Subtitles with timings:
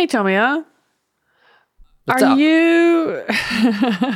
[0.00, 0.64] Hey, Tomia.
[2.06, 2.38] What's are up?
[2.38, 3.22] you?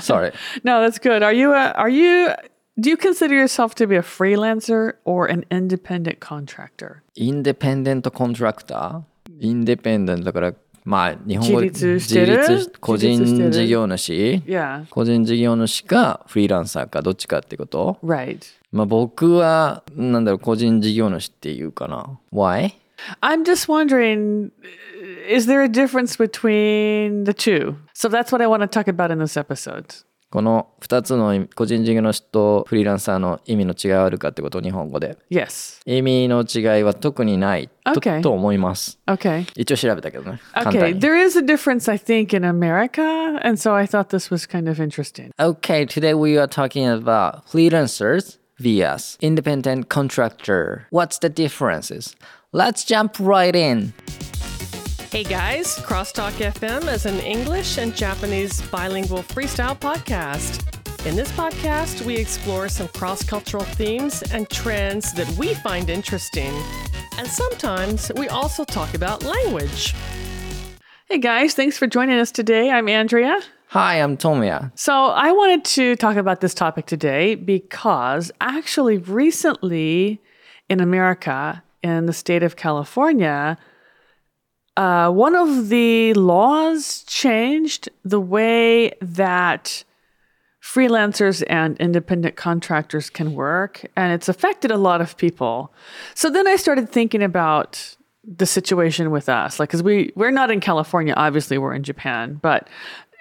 [0.01, 0.33] Sorry.
[0.65, 1.23] no, that's good.
[1.23, 1.53] Are you?
[1.53, 2.33] A, are you?
[2.81, 7.03] Do you consider yourself to be a freelancer or an independent contractor?
[7.17, 10.55] インデペンデントコントラクターインデペンデントだから、
[10.87, 14.89] まあ、日本語で自立してる個人事業主 Yeah.
[14.89, 18.39] 個人事業主かフリーランサーかどっちかってこと Right.
[18.73, 22.19] まあ僕は、なんだろう、個人事業主っていうかな。
[22.33, 22.73] Why?
[23.21, 24.51] I'm just wondering
[25.28, 27.76] is there a difference between the two?
[27.94, 30.04] So that's what I want to talk about in this episode.
[30.32, 35.18] この2つの意味個人事業主とフリーランサーの意味の違いはあるかってこと日本語で。
[35.32, 35.82] Yes.
[35.88, 38.22] 意味の違いは特にないと,、 Okay.
[38.22, 39.00] と思います。
[39.08, 39.48] Okay.
[39.56, 40.40] 一応調べたけどね。
[40.54, 40.80] 簡 Okay.
[40.82, 41.00] 単に。
[41.00, 43.02] There is a difference, I think, in America.
[43.44, 45.32] And so I thought this was kind of interesting.
[45.40, 50.86] Okay, today we are talking about freelancers vs independent contractor.
[50.92, 52.16] What's the differences?
[52.52, 53.94] Let's jump right in.
[55.15, 60.59] Hey guys, Crosstalk FM is an English and Japanese bilingual freestyle podcast.
[61.07, 66.53] In this podcast, we explore some cross cultural themes and trends that we find interesting.
[67.17, 69.95] And sometimes we also talk about language.
[71.09, 72.73] Hey guys, thanks for joining us today.
[72.73, 73.41] I'm Andrea.
[73.69, 74.73] Hi, I'm Tomia.
[74.77, 80.21] So I wanted to talk about this topic today because actually recently
[80.69, 83.57] in America, in the state of California,
[84.77, 89.85] uh, one of the laws changed the way that
[90.63, 95.73] freelancers and independent contractors can work, and it's affected a lot of people.
[96.15, 100.51] So then I started thinking about the situation with us, like, because we we're not
[100.51, 102.69] in California, obviously we're in Japan, but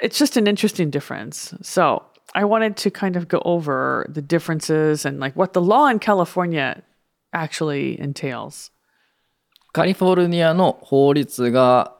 [0.02, 1.54] it's just an interesting difference.
[1.62, 5.88] So I wanted to kind of go over the differences and like what the law
[5.88, 6.82] in California
[7.34, 8.72] actually entails.
[9.74, 11.96] カリフォルニアの法律が、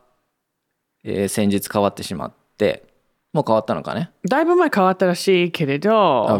[1.04, 2.84] えー先日変わってしまって、
[3.34, 4.12] もう変わったのかね？
[4.30, 5.92] だいぶ前変わったらしいけれど、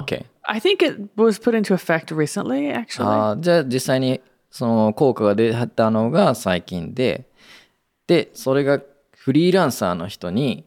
[0.06, 0.26] ?OK。
[0.44, 3.04] I think it was put into effect recently, actually.
[3.06, 7.28] あーじゃあ実際にその効果が出たのが最近で、
[8.06, 8.80] で、それが
[9.18, 10.66] フリーランサーの人に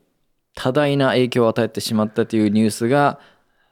[0.57, 3.21] 多大な影響を与えてしまったというニュースが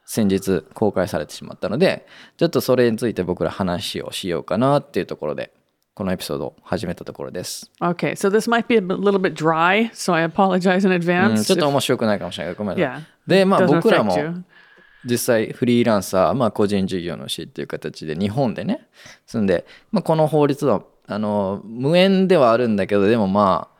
[0.05, 2.05] 先日公開されてしまったので、
[2.37, 5.51] ちょっとそれについて僕ら話をしようかなっていうところで、
[5.95, 7.71] このエピソードを始めたところです。
[7.79, 11.45] okay, so this might be a little bit dry, so I apologize in うん advance.
[11.45, 13.01] ちょっと面白くないかもしれないごめんなさい。
[13.01, 13.29] Yeah.
[13.29, 14.43] で、まあ僕らも.
[15.05, 18.87] 実際フリーランサー、まあ、個人事業主っていう形で日本でね
[19.27, 23.75] 住んで、まあ、この法律はあの無縁ではあるんだけどでもまあ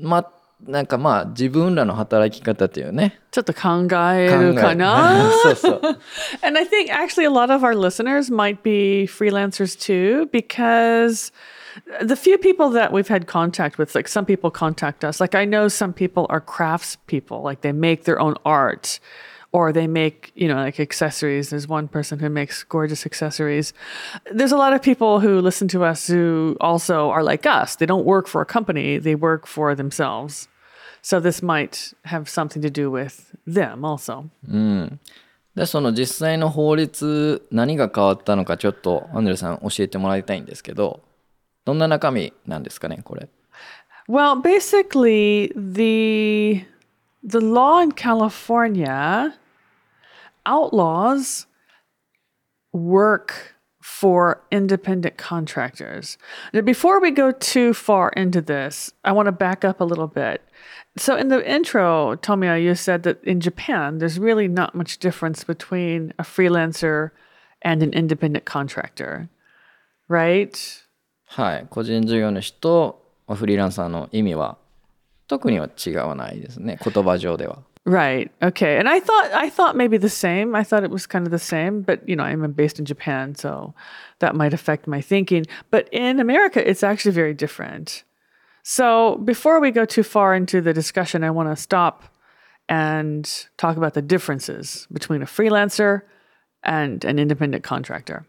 [0.00, 0.32] まあ
[0.65, 5.81] なんかまあ自分らの働き方っていうねちょっと考えるかなそうそう
[6.41, 11.31] And I think actually a lot of our listeners might be freelancers too, because
[12.01, 15.45] the few people that we've had contact with, like some people contact us, like I
[15.45, 18.99] know some people are crafts people, like they make their own art
[19.53, 21.51] or they make, you know, like accessories.
[21.51, 23.73] There's one person who makes gorgeous accessories.
[24.31, 27.75] There's a lot of people who listen to us who also are like us.
[27.75, 30.49] They don't work for a company, they work for themselves.
[31.01, 34.25] So this might have something to do with them also.
[35.55, 41.01] でその実際の法律何が変わったのかちょっとアンドレさん教えてもらいたいんですけど
[41.65, 43.27] どんな中身なんですかねこれ
[44.07, 46.63] Well, basically, the
[47.23, 49.33] the law in California
[50.45, 51.45] outlaws
[52.71, 53.50] work
[53.81, 56.17] for independent contractors.
[56.53, 60.07] Now, before we go too far into this, I want to back up a little
[60.07, 60.41] bit.
[60.97, 65.43] So, in the intro, Tomiya, you said that in Japan, there's really not much difference
[65.43, 67.11] between a freelancer
[67.61, 69.29] and an independent contractor,
[70.09, 70.83] right?
[71.29, 74.57] はい個人事業主とまあフリーランサーの意味は
[75.27, 78.29] 特には違わないですね言葉上では Right.
[78.43, 78.77] Okay.
[78.77, 80.55] And I thought I thought maybe the same.
[80.55, 83.33] I thought it was kind of the same, but you know, I'm based in Japan,
[83.35, 83.73] so
[84.19, 85.45] that might affect my thinking.
[85.71, 88.03] But in America, it's actually very different.
[88.63, 92.03] So before we go too far into the discussion, I want to stop
[92.67, 96.01] and talk about the differences between a freelancer
[96.63, 98.25] and an independent contractor.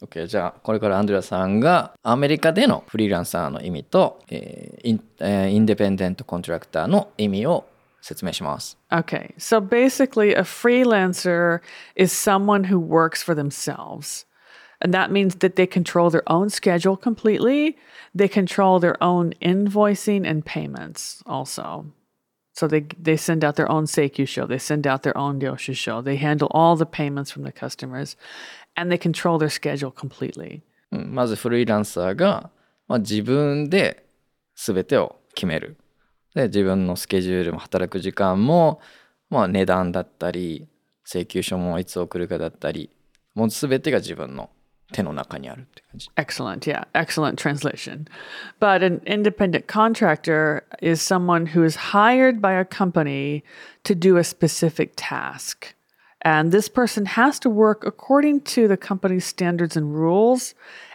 [0.00, 7.64] OK じゃあこれからアンドレアさんがアメリカでのフリーランサーの意味と、えーインえーインデペンデントコントラクターの意味を
[8.02, 8.78] 説明します。
[8.90, 9.34] Okay.
[9.38, 11.60] So basically, a freelancer
[11.96, 14.24] is someone who works for themselves.
[14.80, 17.76] And that means that they control their own schedule completely.
[18.14, 21.86] They control their own invoicing and payments also.
[22.54, 26.16] So they they send out their own Seikyu They send out their own Ryoshu They
[26.16, 28.16] handle all the payments from the customers
[28.76, 30.62] and they control their schedule completely.
[30.90, 32.50] うんまずフリーランサーが、
[32.86, 34.06] まあ、自分で
[34.54, 35.76] 全てを決める。
[36.34, 38.80] で自分のスケジュールも働く時間も、
[39.30, 40.68] まあ、値段だったり
[41.04, 42.90] 請求書もいつ送るかだったり
[43.34, 44.50] もう全てが自分の
[44.92, 46.08] 手の中にあるって感じ。
[46.16, 46.66] Excellent.
[46.66, 48.06] Yeah, excellent translation.
[48.58, 53.44] But an independent contractor is someone who is hired by a company
[53.84, 55.74] to do a specific task.
[56.22, 60.54] And this person has to work according to the company's standards and rules,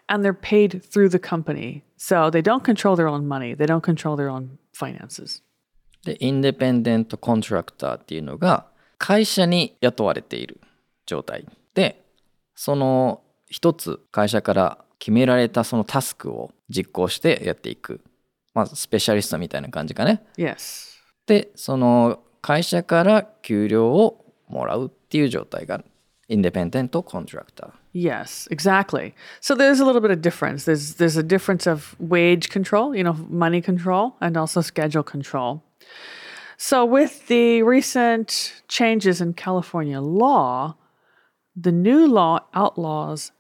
[0.10, 1.84] and they're paid through the company.
[1.98, 5.43] So they don't control their own money, they don't control their own finances.
[6.05, 8.67] でインデペンデントコントラクターっていうのが
[8.99, 10.61] 会社に雇われている
[11.07, 12.05] 状態で
[12.55, 18.01] その一つ会社から決められたそのタスクを実行してやっていく
[18.55, 20.97] まあスペシャリストみたいな感じかね Yes.
[21.27, 25.83] でその会社から給料をもらうっていう状態が
[26.29, 29.15] インデペンデントコントラクター Yes, exactly.
[29.41, 30.65] So there's a little bit of difference.
[30.65, 35.63] There's there's a difference of wage control, you know, money control, and also schedule control.
[36.57, 40.77] So with the recent changes in California law,
[41.57, 43.33] the new law outlaws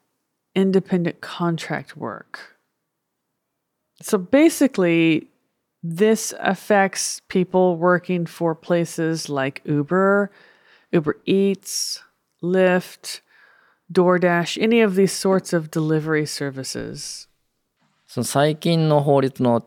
[0.55, 2.57] independent contract work.
[4.01, 5.29] So basically,
[5.83, 10.31] this affects people working for places like Uber,
[10.93, 12.03] Uber Eats,
[12.43, 13.21] Lyft,
[13.93, 17.29] DoorDash, any of these sorts of delivery services?
[18.07, 19.67] その最近の法律の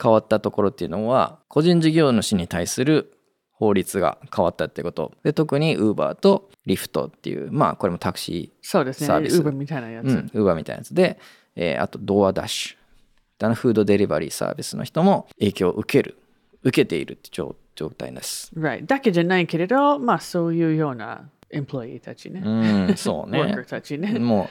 [0.00, 3.12] 変わったところっていうのは個人事業主に対する
[3.52, 9.06] 法律が変わったってことで特に Uber と Lyft っていうまあこれもタクシそうですね。
[9.06, 9.40] サービス。
[9.40, 10.06] Uber みたいなやつ。
[10.06, 11.18] ー、うん、Uber みたいなやつで、
[11.54, 12.76] えーあと DoorDash
[13.54, 16.16] フードデリバリーサービスの人も影響を受ける
[16.62, 18.52] 受けているって状状態です。
[18.56, 18.86] Right.
[18.86, 22.41] だけじゃないけれど、まあそういうようなemployee たちね。
[22.43, 23.65] うん、そうね worker。
[23.65, 24.19] たちね。
[24.19, 24.49] も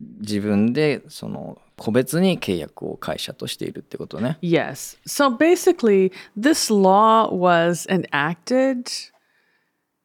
[0.00, 4.38] う自分でその個別に契約を会社としているってことね。
[4.42, 4.98] Yes.
[5.06, 8.90] So basically, this law was enacted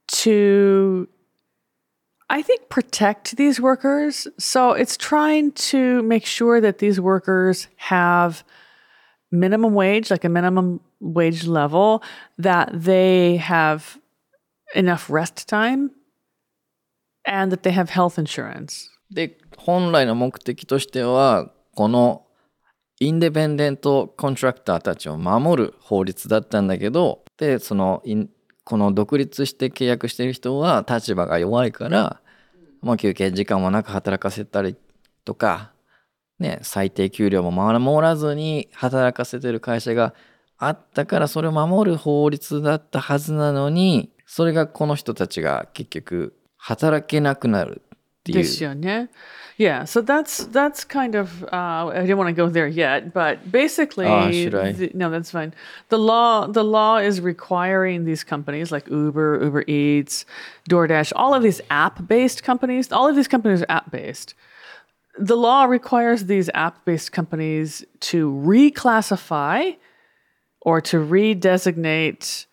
[0.07, 1.07] to,
[2.29, 4.27] I think, protect these workers.
[4.37, 8.43] So it's trying to make sure that these workers have
[9.31, 12.03] minimum wage, like a minimum wage level,
[12.37, 13.97] that they have
[14.75, 15.91] enough rest time
[17.28, 18.88] and that they have health insurance.
[19.10, 22.26] で本来の目的としてはこの
[23.00, 28.02] インデペンデントコントラクターたちを守る法律だったんだけどでその
[28.64, 32.20] この独立して契約している人は立場が弱いから、
[32.82, 34.76] もう休憩時間もなく働かせたり
[35.24, 35.72] とか、
[36.38, 40.14] ね、最低給料も守らずに働かせてる会社が
[40.58, 48.37] あったからそれを守る法律だったはずなのにそれがこの人たちが結局働けなくなるっていう。
[48.39, 49.09] ですよね。
[49.55, 54.07] Yeah, so that's that's kind of uh, I didn't want to go there yet, but basically,
[54.07, 54.71] Ah, should I?
[54.71, 55.53] the- no, that's fine.
[55.89, 60.25] The law the law is requiring these companies like Uber, Uber Eats,
[60.67, 62.91] DoorDash, all of these app based companies.
[62.91, 64.33] All of these companies are app based.
[65.19, 69.75] The law requires these app based companies to reclassify
[70.61, 72.47] or to redesignate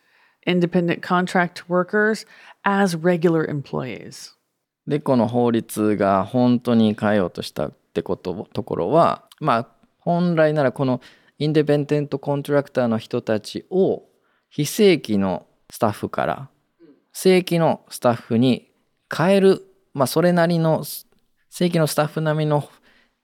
[0.46, 2.26] independent contract workers
[2.65, 4.33] as regular employees.
[4.87, 9.67] でこの法律が本当に変えようとしたってことところはまあ
[9.99, 11.01] 本来ならこの
[11.39, 14.03] インデペンデントコントラクターの人たちを
[14.49, 16.49] 非正規のスタッフから
[17.13, 18.71] 正規のスタッフに
[19.15, 22.67] 変えるまあそれなりの正規のスタッフ並みの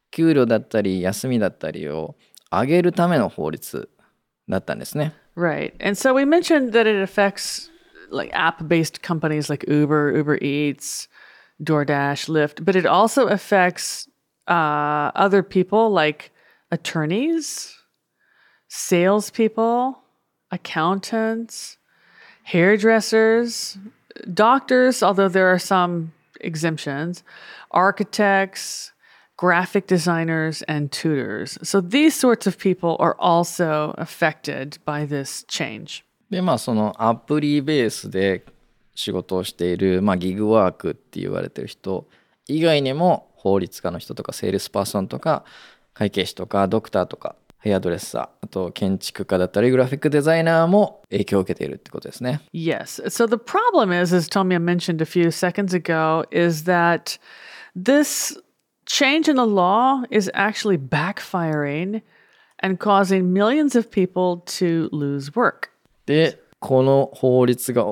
[0.10, 2.16] 給料だったり休みだったりを
[2.52, 3.90] 上げるための法律
[4.50, 5.14] だったんですね。
[5.38, 5.74] Right.
[5.80, 7.71] And so we mentioned that it affects
[8.12, 11.08] like app based companies like Uber, Uber Eats,
[11.64, 14.08] DoorDash, Lyft, but it also affects
[14.48, 16.32] uh, other people like
[16.72, 17.78] attorneys,
[18.68, 20.00] salespeople,
[20.52, 21.78] accountants,
[22.44, 23.78] hairdressers,
[24.34, 27.24] doctors, although there are some exemptions,
[27.72, 28.92] architects,
[29.38, 31.58] graphic designers, and tutors.
[31.64, 36.04] So these sorts of people are also affected by this change.
[36.32, 38.46] でまあそのアプリベースで
[38.96, 42.08] 仕事をしている、まあ、ギグワークって言われてる人
[42.48, 45.44] 以外にも法律家の人とかセールスパーソンとか
[45.94, 52.42] 会計士とかドクターとかヘアドレッサーあと建築家だったりグラフィックデザイナーも影響を受けているってことですね。
[52.54, 53.04] Yes.
[53.08, 57.20] So the problem is, as Tomia mentioned a few seconds ago, is that
[57.76, 58.40] this
[58.86, 62.02] change in the law is actually backfiring
[62.60, 65.72] and causing millions of people to lose work.
[66.06, 67.86] でこの法律が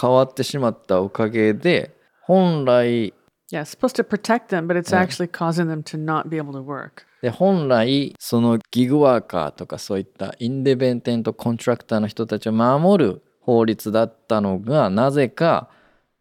[0.00, 3.14] 変わってしまったおかげで本来
[3.50, 6.52] Yeah, it's supposed to protect them, but it's actually causing them to not be able
[6.52, 7.06] to work.
[7.22, 15.70] で、本来、そのギグワーカーとかそういったインデペンデントコントラクターの人たちを守る法律だったのが、なぜか、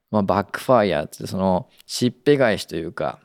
[0.10, 3.20] まあ、バックファイヤーって、その、しっぺ返しというか、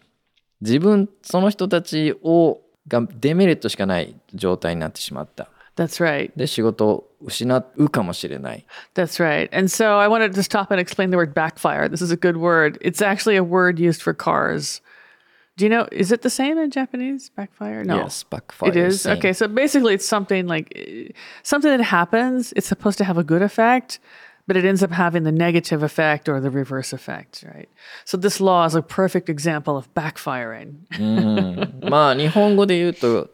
[0.60, 5.48] 自分、その人たちを、がデメリットしかない状態になってしまった。
[5.75, 6.31] That's right.
[6.35, 8.65] で、仕事を失うかもしれない。
[8.95, 9.47] That's right.
[9.55, 11.87] And so I wanted to stop and explain the word backfire.
[11.87, 12.77] This is a good word.
[12.81, 14.81] It's actually a word used for cars.
[15.55, 17.29] Do you know, is it the same in Japanese?
[17.29, 17.83] Backfire?
[17.83, 17.97] No.
[17.97, 18.69] Yes, backfire.
[18.69, 19.01] It is?
[19.01, 19.17] same.
[19.17, 19.33] Okay.
[19.33, 21.09] So basically, it's something like eh,
[21.43, 23.99] something that happens, it's supposed to have a good effect,
[24.47, 27.69] but it ends up having the negative effect or the reverse effect, right?
[28.05, 30.85] So this law is a perfect example of backfiring.
[31.89, 33.29] まあ、日本語で言うと、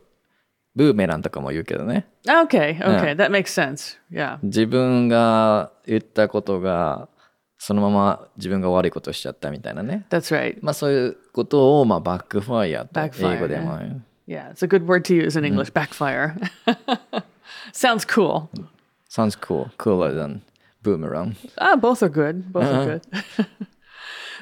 [0.78, 2.08] ブーメランとかも言うけどね。
[2.28, 2.80] Okay.
[2.80, 3.16] Okay.
[3.16, 3.98] That makes sense.
[4.12, 4.40] Yeah.
[4.44, 7.08] 自分が言ったことが
[7.60, 10.58] そのまま自分が悪いことをしちゃったみたいなね That's right.
[10.62, 13.78] まあそういうことをまあバックファイヤーと Backfire 英語でも
[14.28, 14.52] Yeah.
[14.52, 15.72] It's a good word to use in English.
[15.74, 16.36] Backfire.
[17.74, 18.50] Sounds cool.
[19.10, 20.42] sounds cool cooler than
[20.82, 22.52] boomerang Ah, both are good.
[22.52, 23.48] Both are good.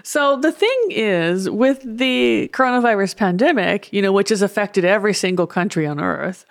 [0.06, 5.48] so the thing is, with the coronavirus pandemic, you know, which has affected every single
[5.48, 6.46] country on earth,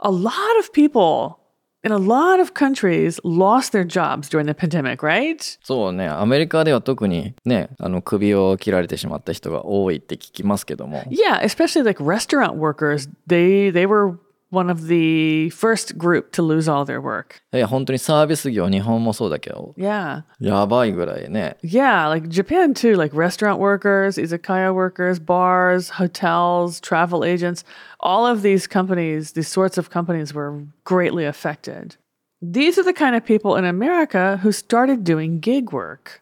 [0.00, 1.38] a lot of people
[1.84, 5.58] in a lot of countries lost their jobs during the pandemic, right?
[5.62, 13.08] そうねアメリカでは特にねあの首を切られてしまった人が多いって聞きますけども Yeah, especially like restaurant workers.
[13.26, 14.18] They they were
[14.50, 17.40] one of the first group to lose all their work.
[17.54, 20.24] いや本当にサービス業日本もそうだけど Yeah.
[20.40, 27.64] やばいぐらいね Yeah, like Japan too, like restaurant workers, izakaya workers, bars, hotels, travel agents,
[28.00, 31.96] all of these companies, these sorts of companies were greatly affected.
[32.42, 36.20] These are the kind of people in America who started doing gig work.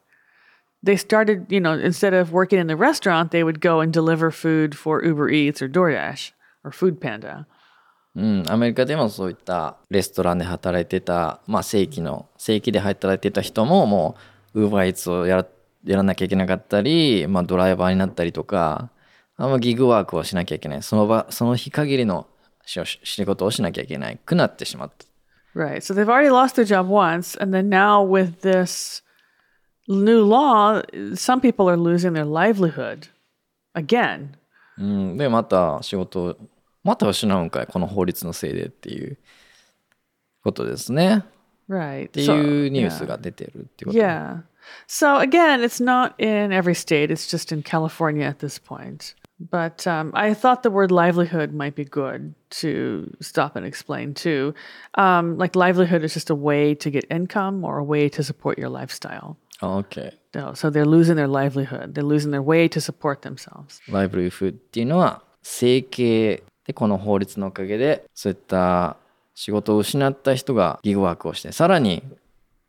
[0.82, 4.30] They started, you know, instead of working in the restaurant, they would go and deliver
[4.30, 6.30] food for Uber Eats or DoorDash
[6.62, 7.46] or Food Panda.
[8.15, 14.15] うん、アメリカでもそういったレストランで働いてた、まあ、正規の正規で働いてた人もも
[14.53, 15.47] うウーバーイーツをやら
[15.83, 18.89] やらなきゃいけなかったり、まあ、ドライバーになったりとか
[19.37, 22.25] あんまギグワークをしなきゃいけないその場その日限りの
[22.65, 25.05] 仕仕事をしなきゃいけないくなってしまった
[25.55, 25.83] Right.
[25.83, 27.37] So they've already lost their job once.
[27.39, 29.01] And then now with this
[29.87, 30.81] new law,
[31.13, 33.07] some people are losing their livelihood
[33.73, 34.35] again.
[34.77, 36.37] うん、でまた仕事を
[36.84, 39.18] また失うんかいこの法律のせいでっていう
[40.42, 41.24] ことですね
[41.68, 42.06] Right.
[42.08, 43.06] ってい So- うニュース yeah.
[43.06, 44.42] が出てるっていうこと、 Yeah.
[44.88, 47.10] So again, it's not in every state.
[47.12, 49.14] It's just in California at this point.
[49.40, 54.52] But um, I thought the word livelihood might be good to stop and explain too.
[54.96, 58.58] Um, like livelihood is just a way to get income or a way to support
[58.58, 59.36] your lifestyle.
[59.62, 61.94] OK No, So they're losing their livelihood.
[61.94, 63.80] They're losing their way to support themselves.
[63.88, 68.97] ライブリーフっていうのは生計 でこの法律のおかげでそういった
[69.35, 72.03] 仕事を失った人がギグワークをしてさらに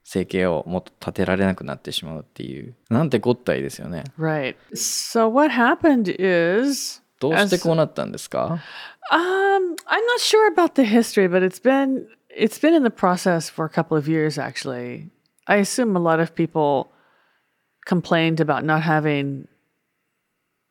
[0.05, 4.57] 生計をもっと立てられなくなってしまうっていうなんてこったいですよね Right.
[4.75, 8.61] So what happened is どうしてこうなったんですか
[9.11, 13.49] Um, I'm not sure about the history, but it's been it's been in the process
[13.49, 15.11] for a couple of years actually.
[15.47, 16.91] I assume a lot of people
[17.87, 19.47] complained about not having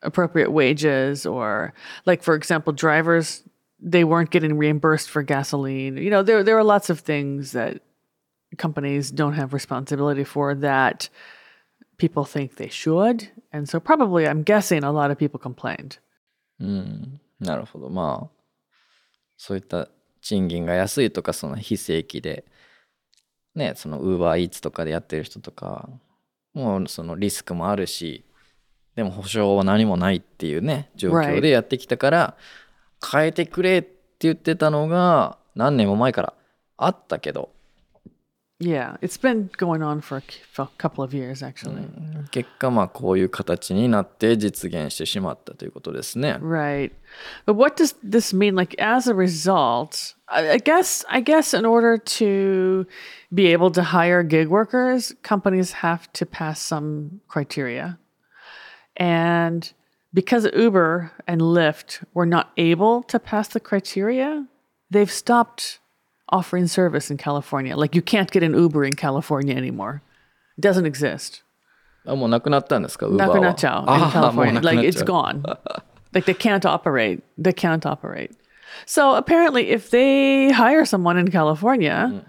[0.04, 1.74] appropriate wages or
[2.06, 3.42] like for example drivers
[3.82, 5.96] they weren't getting reimbursed for gasoline.
[5.96, 7.80] You know, there there are lots of things that
[8.58, 11.08] companies don't have responsibility for that
[11.96, 13.28] people think they should.
[13.52, 15.98] And so probably I'm guessing a lot of people complained.
[17.40, 18.30] なるほどまあ
[19.38, 19.88] そういった
[20.20, 22.44] 賃金が安いとかその非正規で
[23.54, 25.88] ねそのウーバーイーツとかでやってる人とか
[26.52, 28.26] もうそのリスクもあるし
[28.95, 32.37] でも保証は何もないっていうね状況でやってきたから
[33.11, 36.33] 変えてくれって言ってたのが何年も前から
[36.77, 37.49] あったけど
[38.57, 40.23] Yeah, it's been going on for
[40.57, 41.89] a, couple of years actually.
[42.31, 46.37] 結果まあこういう形になって実現してしまったということですね。
[46.41, 46.93] Right.
[47.45, 48.55] But what does this mean?
[48.55, 52.87] Like as a result, I guess I guess in order to
[53.33, 57.97] be able to hire gig workers, companies have to pass some criteria.
[58.96, 59.72] And
[60.12, 64.46] because Uber and Lyft were not able to pass the criteria,
[64.90, 65.78] they've stopped
[66.28, 67.76] offering service in California.
[67.76, 70.02] Like you can't get an Uber in California anymore.
[70.58, 71.42] It doesn't exist.
[72.06, 74.52] あもうなくなったんですかウーバーは Nakunacho in ああもう California.
[74.54, 75.42] なくなっ Like ちゃ it's う gone.
[76.12, 77.22] like they can't operate.
[77.38, 78.30] They can't operate.
[78.86, 82.24] So apparently, if they hire someone in California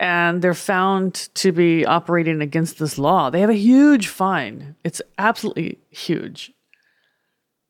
[0.00, 3.30] and they're found to be operating against this law.
[3.30, 4.76] They have a huge fine.
[4.84, 6.52] It's absolutely huge.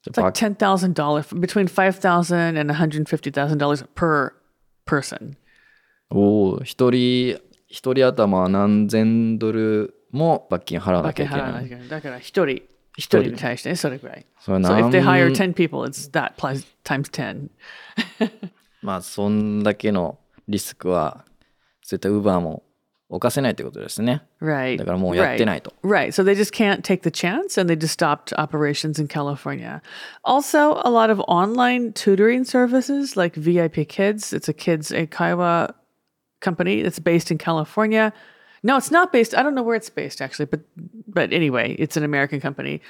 [0.07, 4.33] It's like ten thousand dollars, between five thousand and one hundred fifty thousand dollars per
[4.87, 5.37] person.
[6.11, 11.89] おお一人一人頭何千ドルも罰金払わなきゃいけない。
[11.89, 12.63] だから一人
[12.97, 14.27] 一人に対してね、それぐらい。
[14.41, 17.51] それ So if 何 they hire 10 people, it's that plus times 10.
[18.83, 21.25] まあそんだけのリスクは
[21.91, 22.63] そういったウーバーも
[23.09, 24.23] 犯せないってことですね。
[24.41, 24.79] Right.
[24.79, 25.73] だからもうやってないと。
[25.85, 26.09] Right.
[26.09, 29.81] So they just can't take the chance and they just stopped operations in California.
[30.25, 34.33] Also, a lot of online tutoring services like VIP Kids.
[34.33, 35.73] It's a kids a Kaiwa
[36.41, 38.13] company that's based in California.
[38.63, 39.35] No, it's not based.
[39.35, 40.61] I don't know where it's based actually, but
[41.07, 42.81] but anyway, it's an American company.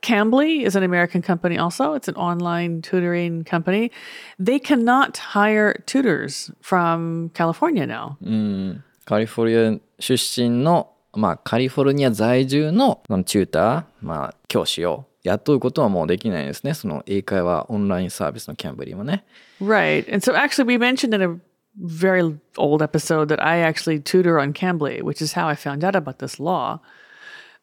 [0.00, 1.94] Cambly is an American company also.
[1.94, 3.90] It's an online tutoring company.
[4.38, 8.16] They cannot hire tutors from California now.
[8.22, 8.84] うん。
[9.04, 16.74] カリフォルニア出身の、まあカリフォルニア在住のそのチューター、まあ教師を雇うことはもうできないですね。
[16.74, 19.24] その英会話オンラインサービスのキャンブリーもね。
[19.60, 20.06] Right.
[20.12, 21.40] And so actually we mentioned in a
[21.77, 25.95] very old episode that I actually tutor on Cambly, which is how I found out
[25.95, 26.79] about this law.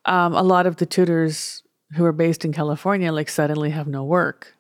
[0.05, 1.63] Um, a lot of the tutors
[1.97, 4.55] who are based in California like suddenly have no work.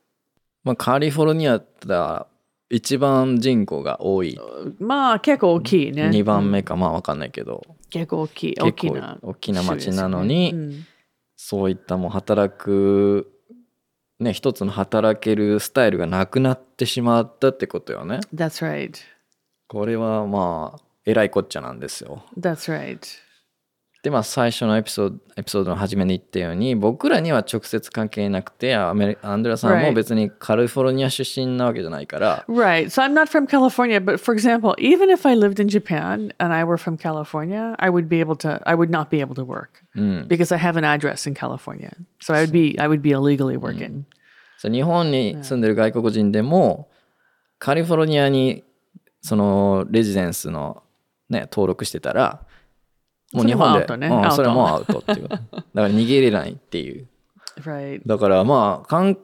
[0.64, 2.26] まあカリフォルニアだ
[2.70, 4.36] 一番人口が多い。
[4.80, 6.08] まあ結構大きいね。
[6.08, 8.54] 2番目かまあわかんないけど、結構大きい。
[8.60, 9.18] 大きな。
[9.22, 10.86] 大きな町なのに、うん
[11.36, 13.30] そういったもう働く、
[14.18, 18.20] ね、一つの働けるスタイルがなくなってしまったってことよね。
[18.34, 18.98] That's right.
[19.68, 22.24] これはまあ、えらいこっちゃなんですよ。
[22.38, 22.98] That's right.
[24.02, 32.84] で、まあ最初のエピソード、エピソードの初めに言ったように、僕らには直接関係なくて、アメリアンドレアさんも.別にカリフォルニア出身なわけじゃないから、Right.
[32.86, 36.54] So I'm not from California, but for example, even if I lived in Japan and
[36.54, 39.44] I were from California, I would be able to I would not be able to
[39.44, 39.82] work
[40.28, 41.90] because I have an address in California.
[42.20, 44.04] So I would be I would be illegally working.
[44.58, 46.88] そう日本に住んでる外国人でも、
[47.58, 48.62] カリフォルニアに
[49.26, 50.84] そのレジデンスの
[51.28, 52.42] ね、登録してたら、
[53.32, 55.28] もう日本で、それねうんそれはもうアウトっていう。
[55.28, 55.42] だか
[55.74, 57.08] ら逃げれないっていう。
[58.06, 59.18] だからまあ、関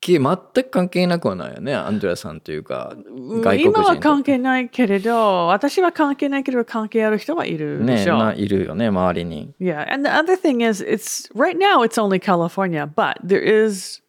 [0.00, 3.96] 係、全く関係なくはないよね、アンドレアさんというか、外国今は。
[3.98, 8.18] 関係ないけれど、私は関係ないけど関係ある人はいるでね、しょう。
[8.18, 9.54] ないるよね、周りに。
[9.60, 14.02] Yeah, and the other thing is, it's right now it's only California, but there is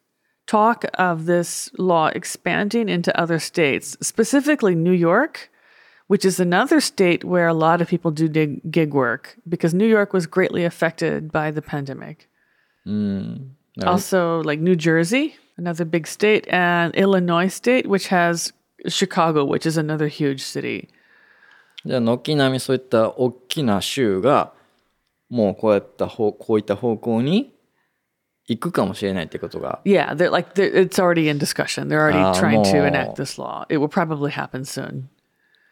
[0.51, 5.51] talk of this law expanding into other states, specifically New York,
[6.07, 9.87] which is another state where a lot of people do dig, gig work because New
[9.87, 12.29] York was greatly affected by the pandemic.
[12.85, 13.57] うん。
[13.77, 18.53] だから Also, like New Jersey, another big state, and Illinois state, which has
[18.89, 20.89] Chicago, which is another huge city.
[21.85, 24.53] じゃあ軒並みそういった大きな州が
[25.29, 27.55] もうこうやった方こういった方向に
[28.51, 31.89] 行くかもしれないってことが Yeah, they're like they're, it's already in discussion.
[31.89, 32.87] They're already Ah, trying to mo.
[32.87, 33.65] enact this law.
[33.69, 35.09] It will probably happen soon.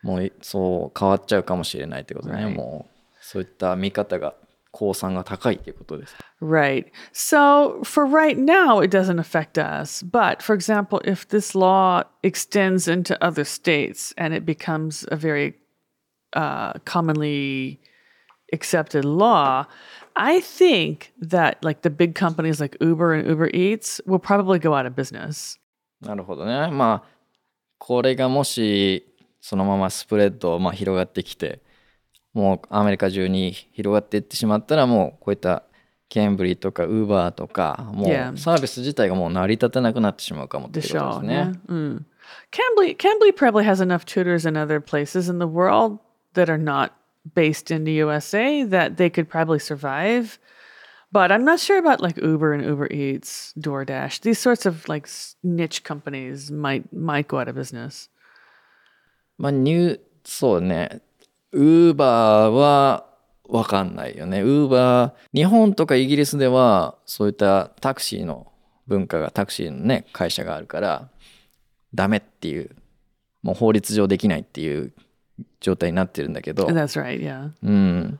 [0.02, 2.54] もういそう変わっちゃうかもしれないってことね、 Right.
[2.54, 4.34] もうそういった見方が
[4.70, 6.86] 公算が高いっていうことです Right.
[7.12, 10.02] So for right now, it doesn't affect us.
[10.04, 15.54] But for example, if this law extends into other states and it becomes a very
[16.34, 17.78] uh, commonly
[18.52, 19.66] accepted law,
[20.18, 24.74] I think that like the big companies like Uber and Uber Eats will probably go
[24.74, 25.58] out of business.
[26.00, 27.14] なるほどねまあ
[27.78, 29.06] これがもし
[29.40, 31.60] そのままスプレッド、まあ、広がってきて
[32.32, 35.62] もうアメリカ中に広がっていってしまったらもうこういった
[36.08, 38.32] ケンブリーとかウーバーとかも Yeah.
[38.32, 41.52] うサービス自体がもう成り立たなくなってしまうかもっていうことですね。
[41.68, 42.04] Mm.
[42.50, 45.98] Cambly, Cambly probably has enough tutors in other places in the world
[46.34, 46.92] that are not
[47.33, 50.39] based in the USA that they could probably survive.
[51.11, 54.21] But I'm not sure about like Uber and Uber Eats, DoorDash.
[54.21, 55.09] These sorts of like
[55.43, 58.09] niche companies might might go out of business.
[59.37, 61.01] まあ、ニュー、そうね。
[61.53, 63.09] ウーバーは
[63.47, 64.41] わかんないよね。
[64.41, 68.51] ウーバー、日本とかイギリスでは、そういったタクシーの
[68.85, 71.09] 文化が、タクシーのね、会社があるから、
[71.95, 72.75] ダメっていう、
[73.41, 74.93] もう法律上できないっていう
[75.59, 77.21] 状態になってるんだけど、That's right.
[77.21, 77.51] Yeah.
[77.63, 78.19] うん。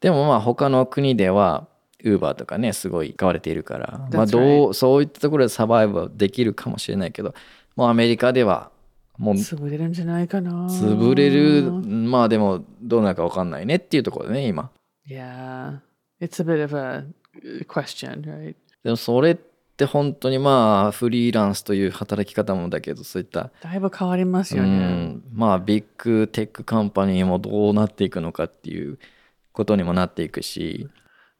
[0.00, 1.66] でもまあ他の国では、
[2.04, 7.34] ウーバーとかね、すごい使われているから、まあどう、そういったところでサバイブはできるかもしれないけど、
[7.76, 8.70] もうアメリカでは、
[9.18, 10.68] もう潰れるんじゃないかな。
[10.68, 14.70] 潰れるまあでもどうなるか分かんないねっていうところでね今
[15.08, 15.78] Yeah.
[16.20, 17.04] It's a bit of a
[17.42, 18.54] uh, question, right?
[18.84, 19.38] でもそれっ
[19.78, 24.72] って本当にまあフリーランスという働き方もだけどそういった、だいぶ変わりますようね。
[24.72, 28.98] ん、まあビッグテックカンパニーもどうなっていくのかっていう
[29.52, 30.88] ことにもなっていくし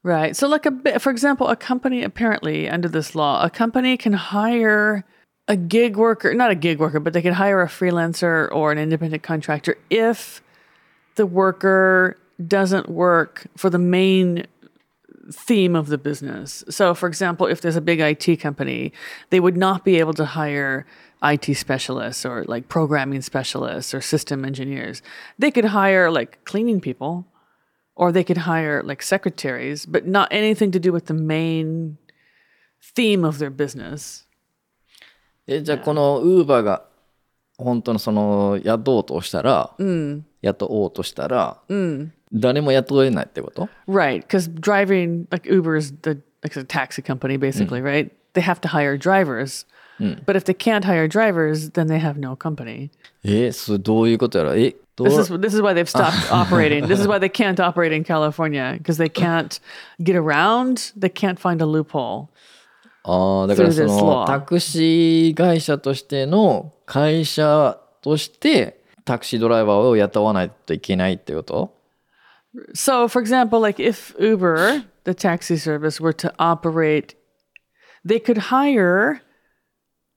[0.05, 0.33] Right.
[0.33, 4.13] So, like a bit, for example, a company apparently under this law, a company can
[4.13, 5.03] hire
[5.49, 8.77] a gig worker, not a gig worker, but they can hire a freelancer or an
[8.77, 10.41] independent contractor if
[11.15, 12.15] the worker
[12.47, 14.47] doesn't work for the main
[15.32, 16.64] theme of the business.
[16.68, 18.92] So, for example, if there's a big IT company,
[19.30, 20.86] they would not be able to hire
[21.22, 25.02] IT specialists or like programming specialists or system engineers.
[25.38, 27.26] They could hire like cleaning people
[27.96, 31.96] or they could hire like secretaries, but not anything to do with the main
[32.82, 34.24] theme of their business.
[35.46, 36.84] えじゃあこのウーバーが
[37.58, 39.74] 本当のその雇おうとしたら、
[40.40, 41.60] 雇おうとしたら、
[42.33, 48.11] 誰も雇えないってこと Right, because driving like Uber is the like a taxi company basically, right?
[48.33, 49.65] They have to hire drivers.
[50.25, 52.89] But if they can't hire drivers, then they have no company.
[53.23, 56.87] えそれどういうことやろえどう This is this is why they've stopped operating.
[56.87, 59.59] This is why they can't operate in California because they can't
[60.01, 60.93] get around.
[60.97, 62.27] They can't find a loophole.
[63.03, 64.25] ああだから through そ this の law.
[64.25, 71.73] タクシー会社としての会社としてタクシードライバーを雇わないといけないってこと
[72.73, 77.15] So, for example, like if Uber, the taxi service, were to operate,
[78.03, 79.21] they could hire,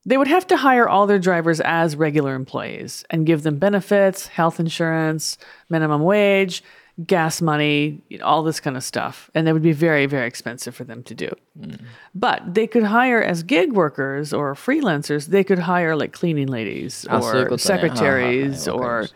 [0.07, 4.29] they would have to hire all their drivers as regular employees and give them benefits,
[4.29, 5.37] health insurance,
[5.69, 6.63] minimum wage,
[7.07, 9.31] gas money, all this kind of stuff.
[9.35, 11.31] And that would be very, very expensive for them to do.
[11.59, 11.81] Mm.
[12.15, 17.07] But they could hire as gig workers or freelancers, they could hire like cleaning ladies
[17.11, 19.09] or secretaries or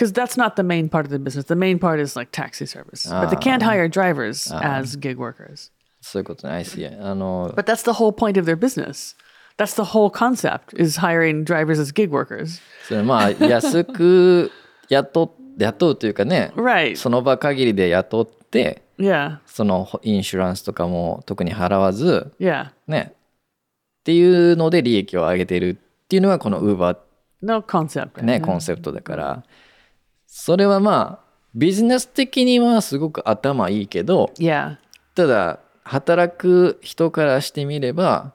[0.00, 1.44] because that's not the main part of the business.
[1.44, 5.70] The main part is like taxi service, but they can't hire drivers as gig workers.
[6.02, 9.14] そういうことないしあの But that's the whole point of their business.
[9.58, 12.62] That's the whole concept is hiring drivers as gig workers.
[12.88, 14.50] それまあ安く
[14.88, 16.96] 雇雇うというかね Right.
[16.96, 19.40] その場限りで雇って Yeah.
[19.44, 22.70] そのインシュランスとかも特に払わず Yeah.
[22.86, 26.98] ねっていうので利益を上げてるっていうのがこのウーバー
[27.42, 28.22] No concept.
[28.22, 29.44] ね、コンセプトだから、
[30.32, 34.76] それはまあ、ビジネス的にはすごく頭いいけど、Yeah.
[35.16, 38.32] ただ、働く人からしてみれば、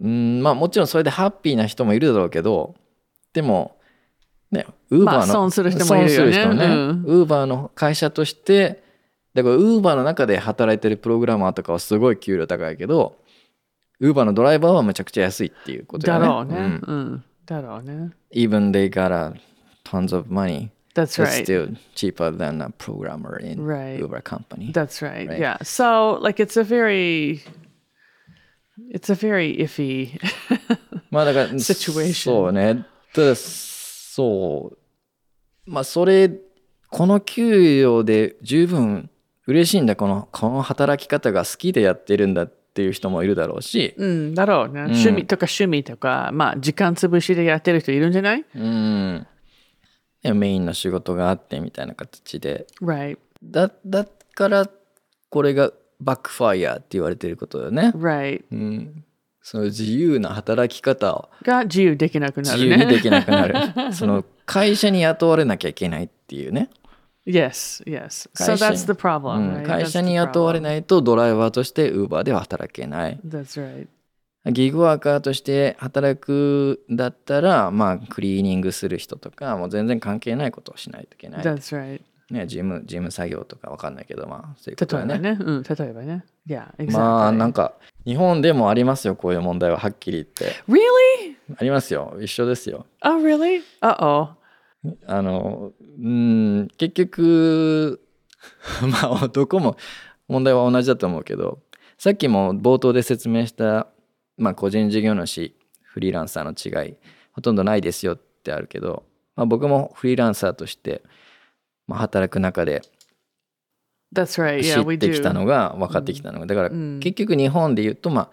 [0.00, 2.74] うん、まあもちろんそれでハッピーな人もいるだろうけど、
[3.32, 3.76] でも、
[4.50, 6.66] ね、ウーバーの、まあ損する人もいるよね
[7.06, 8.82] ウーバーの会社として、
[9.34, 13.16] だからウーバーの中で働いてるプログラマーとかはすごい給料高いけど、
[14.00, 16.56] ウーバーのドライバーはめちゃくちゃ安いっていうことだよね。
[16.56, 18.10] うん Mm.
[18.32, 19.34] even they got a
[19.84, 20.70] tons of money.
[20.94, 21.44] That's It's right.
[21.44, 23.98] still cheaper than a programmer in Right.
[23.98, 24.72] Uber company.
[24.72, 25.28] That's right.
[25.28, 25.40] Right.
[25.40, 25.56] Yeah.
[25.62, 27.40] So like it's a very
[28.90, 30.18] it's a very iffy
[31.10, 32.14] まあだから、Situation.
[32.14, 32.84] そうね。
[33.12, 35.70] ただ、そう。
[35.70, 36.30] まあそれ、
[36.90, 39.10] この給与で十分
[39.46, 44.82] 嬉しいんだ、この、この働き方が好きでやってるんだっていう人もいるだろうし、うん、だろうね。
[44.82, 49.26] 趣味とか趣味とか、まあ、時間潰しでやってる人いるんじゃないうん。
[50.32, 52.66] メインの仕事があってみたいな形で。
[52.80, 54.70] ?Right, だ、だから、
[55.28, 57.92] これがバックファイアって言われてることだよね。
[57.96, 58.44] right.
[58.52, 59.04] うん、
[59.42, 62.76] その自由な働き方をが自由できなくなるね。
[62.76, 66.70] 自由にできなくなる その会社に雇われなきゃいけないっていうね、
[67.26, 68.28] yes, yes.
[68.34, 69.66] So that's the う problem, ん right?
[69.66, 73.86] 会社に雇われ.ないとドライバーとしてウーバーでは働けない That's right.
[74.46, 82.02] ギグワーカーとして働くんだったらまあクリーニングする人とかもう全然関係ないことをしないといけない、That's right.
[82.30, 85.44] ね、事務事務作業とかわかんないけどまあそういうことだね例えばね。
[85.44, 86.24] うん、例えばね。
[86.46, 86.92] Yeah, exactly.
[86.92, 87.74] まあなんか
[88.06, 91.36] 日本でもありますよこういう問題ははっきり言って Really?
[91.56, 93.62] ありますよ一緒ですよ Oh, really?
[93.82, 94.44] Uh-oh.
[95.06, 98.00] あの、うん、結局、
[99.02, 99.76] まあ、どこも
[100.28, 101.60] 問題は同じだと思うけど、
[101.96, 103.88] さっきも冒頭で説明した、
[104.36, 106.94] まあ、個人事業主、フリーランサーの違い、
[107.32, 109.04] ほとんどないですよってあるけど、
[109.36, 111.02] まあ、僕もフリーランサーとして、
[111.86, 112.82] まあ、働く中で.
[114.62, 118.30] 知ってきた.のが分かってきたのが、だから結局日本で言うと、ま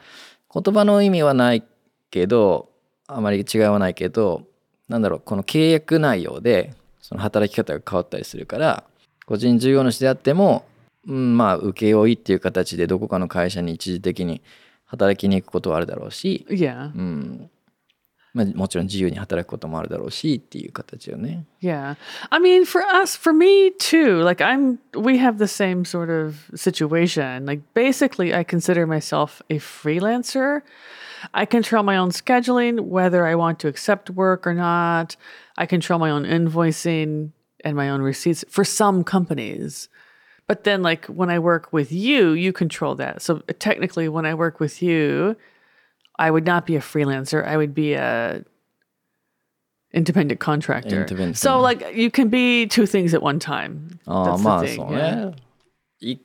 [0.54, 1.64] あ、言葉の意味はない
[2.12, 2.70] けど、
[3.08, 4.44] あまり違いはないけど、
[4.90, 8.84] なんだろう、この契約内容で、その働き方が変わったりするから、
[9.26, 10.66] 個人事業主であっても、
[11.08, 14.42] うん、まあ、請負っていう形でどこかの会社に一時的に
[14.91, 16.93] 働きに行くことはあるだろうし、 Yeah.
[16.95, 17.51] うん。
[18.37, 21.47] まあ、もちろん自由に働くこともあるだろうしっていう形よね。
[21.63, 21.97] Yeah.
[22.29, 26.51] I mean, for us, for me too, like I'm, we have the same sort of
[26.55, 27.47] situation.
[27.47, 30.61] Like basically, I consider myself a freelancer.
[31.33, 35.17] I control my own scheduling, whether I want to accept work or not.
[35.57, 37.33] I control my own invoicing
[37.65, 39.89] and my own receipts for some companies.
[40.51, 43.21] But then, like when I work with you, you control that.
[43.21, 45.37] So technically, when I work with you,
[46.19, 47.45] I would not be a freelancer.
[47.45, 48.45] I would be a
[49.93, 51.01] independent contractor.
[51.01, 51.37] Independent.
[51.39, 53.99] So like you can be two things at one time.
[54.07, 55.31] ああ That's the まあ thing, そう yeah.
[55.31, 55.37] ね。
[56.01, 56.19] い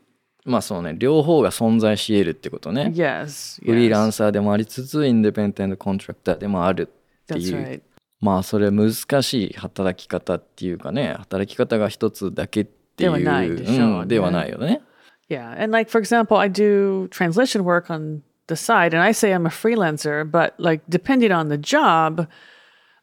[0.45, 2.91] まあそうね両方が存在し得るってことね。
[2.95, 3.63] Yes.
[3.65, 4.07] フリーラ yes.
[4.07, 7.57] ンサーでもありつつインディペンデントコントラクターでもあるって That's いう。
[7.57, 7.81] right.
[8.19, 14.81] まあそれ難しい働き方っていうかね働き方が一つだけ っていうではないでしょうねうんではないよね。
[15.29, 15.55] Yeah.
[15.57, 19.45] And like, for example, I do translation work on the side and I say I'm
[19.45, 22.27] a freelancer, but like, depending on the job,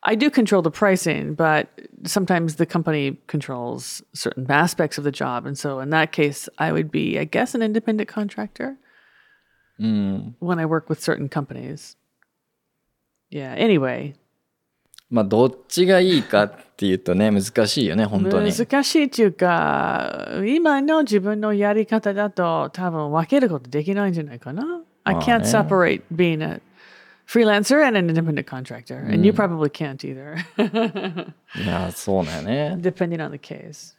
[0.02, 1.68] I do control the pricing, but
[2.04, 5.46] sometimes the company controls certain aspects of the job.
[5.46, 8.76] And so in that case, I would be, I guess, an independent contractor
[9.78, 11.96] when I work with certain companies.
[13.30, 13.54] Yeah.
[13.54, 14.14] Anyway,
[15.13, 18.51] まあどっちがいいかっていうとね難しいよね本当に。
[18.51, 24.81] 難しいっていうか、今の自分のやり方だと多分分けることできないんじゃないかな。
[25.03, 26.61] I まあ can't ね separate being a
[27.27, 28.97] freelancer and an independent contractor.
[28.97, 30.35] And you probably can't either,
[31.63, 32.77] いやそうだよね。
[32.81, 33.93] depending on the case.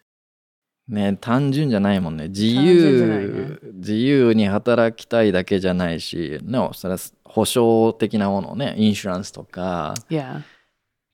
[0.89, 10.43] ね単純じゃないもんね自単純じゃないね由、自由に働きたいだけじゃないし、no, それは保証的なものをねインシュランスとか Yeah.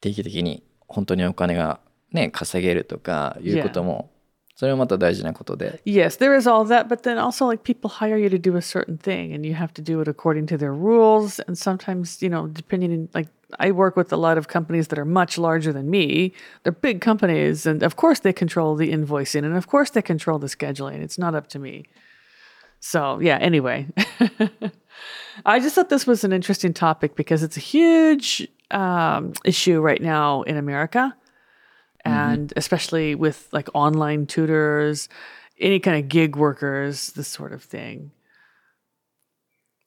[0.01, 1.79] 定期的に本当にお金が
[2.11, 4.11] ね稼げるとかいうことも、
[4.55, 8.61] それはまた大事なことで Yes, there is all that, but then also like people hire you to do a
[8.61, 11.39] certain thing and you have to do it according to their rules.
[11.47, 13.27] And sometimes, you know, depending in like
[13.59, 16.33] I work with a lot of companies that are much larger than me.
[16.63, 20.39] They're big companies and of course they control the invoicing and of course they control
[20.39, 21.01] the scheduling.
[21.01, 21.85] It's not up to me.
[22.79, 23.87] So, yeah, anyway.
[25.45, 30.01] I just thought this was an interesting topic because it's a huge um, issue right
[30.01, 31.15] now in America
[32.05, 35.09] and especially with like online tutors,
[35.59, 38.11] any kind of gig workers, this sort of thing.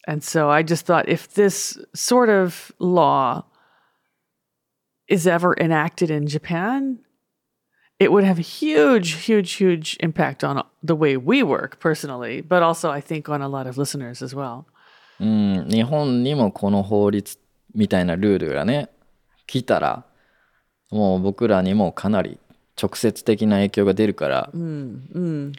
[0.07, 3.44] And so I just thought if this sort of law
[5.07, 6.98] is ever enacted in Japan,
[8.00, 12.62] it would have a huge, huge, huge impact on the way we work personally, but
[12.62, 14.66] also I think on a lot of listeners as well.
[15.20, 17.38] うん日本にもこの法律
[17.73, 18.89] みたいなルールがね
[19.47, 20.05] 来たら
[20.91, 22.38] もう僕らにもかなり
[22.81, 25.53] 直接的な影響が出るから、どん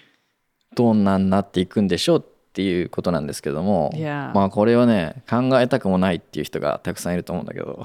[1.05, 2.23] なになっていくんでしょうっ
[2.55, 4.33] ていうことなんですけども、Yeah.
[4.33, 7.85] まあこれはね考えたくもないっていう人がたくさんいると思うんだけど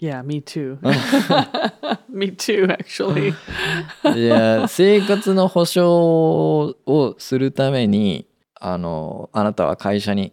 [0.00, 0.78] Yeah, me too.
[2.08, 3.34] me too, actually.
[4.16, 10.32] いや生活の保障をするためにあのあなたは会社に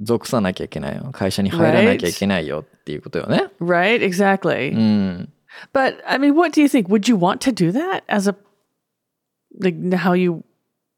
[0.00, 3.50] 属さなきゃいけないよ会社に入らなきゃいけないよっていうことよね。
[3.60, 4.02] right?
[4.02, 4.72] Exactly.
[4.72, 5.32] うん、
[5.72, 6.88] But I mean, what do you think?
[6.88, 8.34] Would you want to do that as a
[9.60, 10.42] like how you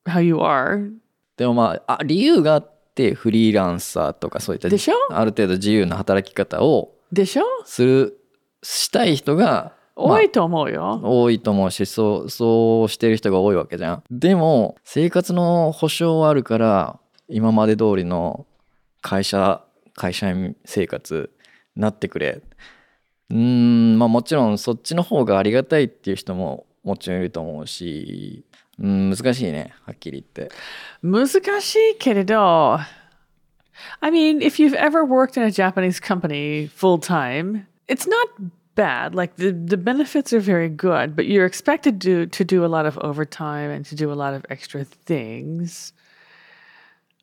[0.06, 0.90] how you are?
[1.36, 4.94] でもまああ理由があってフリーランサーとかそういったでしょ？
[5.10, 7.42] ある程度自由な働き方をでしょ？
[7.64, 8.18] する
[8.62, 11.00] したい人が、まあ多いと思うよ。
[11.02, 14.02] 多いと思うしそうそうしてる人が多いわけじゃん。
[14.10, 18.46] でも生活の保障はあるから今まで通りの
[19.02, 19.62] 会社
[19.94, 21.30] 会社員生活
[21.76, 22.40] なってくれ。
[23.30, 28.44] うんまあもちろんそっちの方がありがたいっていう人ももちろんいると思うし、
[28.78, 30.54] うん難しいねはっきり言って。
[31.02, 31.28] 難
[31.60, 32.78] しいけれど
[34.00, 38.28] I mean, if you've ever worked in a Japanese company full time, it's not
[38.74, 39.14] bad.
[39.14, 42.86] Like the, the benefits are very good, but you're expected to to do a lot
[42.86, 45.92] of overtime and to do a lot of extra things.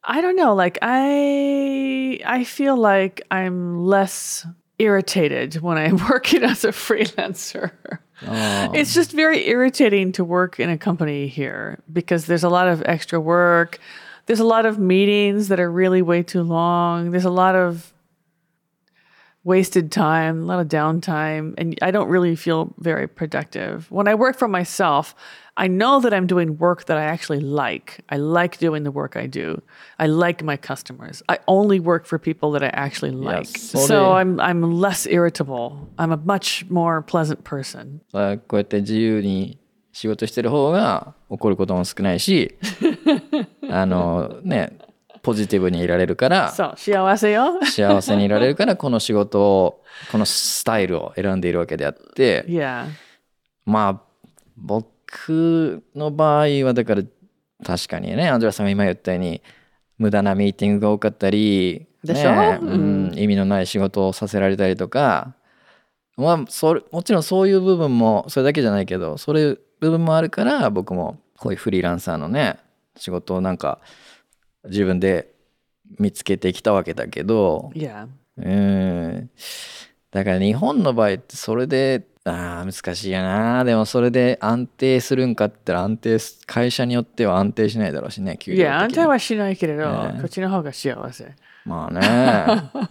[0.04, 4.46] I don't know, like I I feel like I'm less
[4.78, 7.72] irritated when I'm working as a freelancer.
[8.26, 8.72] Oh.
[8.74, 12.84] It's just very irritating to work in a company here because there's a lot of
[12.86, 13.80] extra work.
[14.26, 17.12] There's a lot of meetings that are really way too long.
[17.12, 17.94] There's a lot of
[19.44, 23.90] wasted time, a lot of downtime, and I don't really feel very productive.
[23.90, 25.16] When I work for myself,
[25.59, 28.01] I know that I'm doing work that I actually like.
[28.11, 29.63] I like doing the work I do.
[29.99, 31.23] I like my customers.
[31.29, 33.47] I only work for people that I actually like.
[33.47, 35.89] so so they- I'm I'm less irritable.
[35.99, 38.01] I'm a much more pleasant person.
[38.11, 39.59] さこうやって自由に
[39.93, 42.57] 仕事してる方が怒ることも少ないし
[43.71, 44.77] あのね
[45.23, 47.61] ポジティブにいられるからそう、幸せよ。
[47.65, 52.89] 幸せにいられるからこの仕事をこのスタイルを選んでいるわけであって Yeah.
[53.65, 54.01] まあ
[54.57, 54.87] 僕
[55.96, 57.04] の場合はだから
[57.66, 59.42] 確かにねアンジェラさんが今言ったように
[59.98, 62.32] 無駄なミーティングが多かったり、でしょ？
[62.34, 62.70] ねうん。
[63.10, 65.34] うん、意味のない仕事をさせられたりとか
[66.16, 72.58] まあそれもちろんそういう部分もそれだけじゃないけどそういう部分もあるから僕もこういうフリーランサーのね
[72.96, 73.80] 仕事をなんか
[74.66, 75.34] 自分で
[75.98, 78.08] 見つけてきたわけだけど Yeah.
[78.38, 79.30] うん。
[80.12, 91.36] だから日本の場合ってそれであー難しいやなでもそれで安定するんかったら安定す会社によっては安定しないだろうしね給料 Yeah, 安的に定はしないけれど、ねこっちの方が幸せ。
[91.66, 92.72] まあね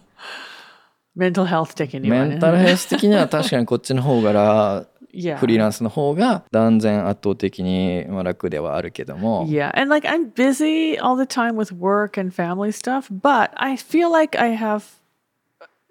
[1.16, 2.28] mental health 的にはね。
[2.30, 5.38] メンタルヘルス的には確かにこっちの方が Yeah.
[5.38, 13.50] フリーランスの方が断然圧倒的にまあ楽ではあるけども Yeah, and like I'm busy all the time with work and family stuff, but
[13.56, 14.84] I feel like I have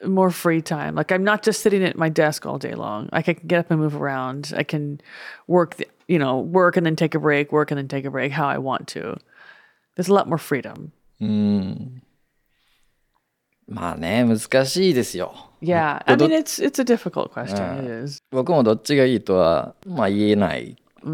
[0.04, 0.94] more free time.
[0.94, 3.08] Like I'm not just sitting at my desk all day long.
[3.12, 4.52] Like I can get up and move around.
[4.56, 5.00] I can
[5.46, 8.10] work, the, you know, work and then take a break, work and then take a
[8.10, 9.16] break how I want to.
[9.96, 10.92] There's a lot more freedom.
[13.68, 17.78] まあね難しいですよ Yeah, I But mean it's it's a difficult question.
[17.78, 18.20] It is.
[18.32, 21.08] 僕もどっちがいいとはまあ言えない I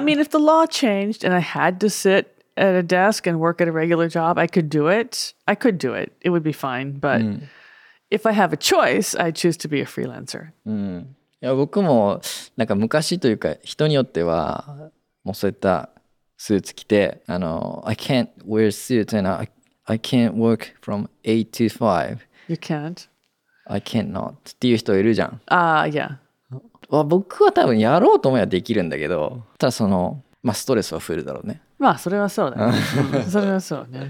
[0.00, 3.60] mean, if the law changed and I had to sit at a desk and work
[3.60, 5.34] at a regular job, I could do it.
[5.46, 6.12] I could do it.
[6.20, 6.92] It would be fine.
[7.00, 7.20] But
[8.09, 10.51] If I have a choice, I choose to be a freelancer.
[11.39, 12.19] いや僕も
[12.55, 14.89] なんか昔というか人によっては
[15.23, 15.89] もうそういった
[16.37, 19.49] スーツ着てあの I can't wear suits and I,
[19.85, 22.17] I can't work from 8 to 5
[22.47, 23.07] You can't.
[23.67, 26.17] I can't not っていう人いるじゃん Uh, yeah.
[26.89, 32.77] わ僕は多分やろうと思えばできるんだけどただそのまあストレスは増えるだろうねまあ、それはそうだね。
[33.29, 34.09] それはそうね。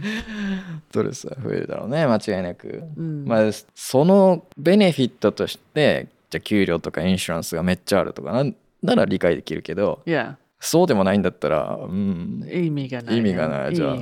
[0.90, 8.52] ストレスは増えるだろうね間違いなく、まあそのベネフィットとしてじゃあ給料とかインシュランスがめっちゃあるとかな
[8.82, 10.36] なら理解できるけど Yeah.
[10.60, 13.18] そうでもないんだったらうん意味がない。
[13.18, 13.96] 意味がないじゃ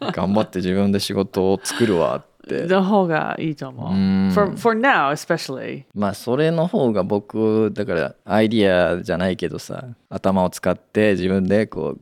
[0.00, 3.84] あ頑張って自分で仕事を作るわっての方がいいと思
[4.30, 4.32] う。
[4.32, 5.84] For, for now, especially.
[5.94, 12.00] まあそれの方が僕だからアイディアじゃないけどさ頭を使って自分でこう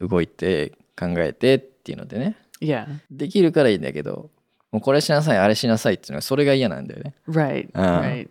[0.00, 2.86] 動いて考えてっていうのでね Yeah.
[3.10, 4.30] できるからいいんだけど
[4.70, 7.70] もうこれしなさいあれしなさいっていうのはそれが嫌なんだよね Right.
[7.72, 8.00] Uh.
[8.00, 8.28] right.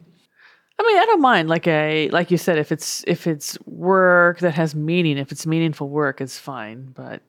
[0.82, 4.40] I mean, I don't mind like a like you said if it's if it's work
[4.40, 6.94] that has meaning, if it's meaningful work, it's fine.
[6.96, 7.22] But